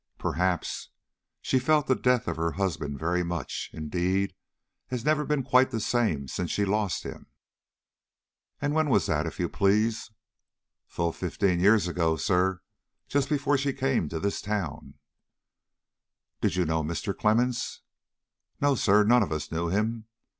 [0.17, 0.89] "Perhaps;
[1.43, 4.33] she felt the death of her husband very much indeed,
[4.87, 7.27] has never been quite the same since she lost him."
[8.59, 10.09] "And when was that, if you please?"
[10.87, 12.61] "Full fifteen years ago, sir;
[13.09, 14.95] just before she came to this town."
[16.41, 17.15] "Did you know Mr.
[17.15, 17.81] Clemmens?"
[18.59, 20.07] "No, sir; none of us knew him.